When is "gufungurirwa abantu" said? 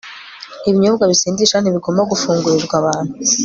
2.11-3.13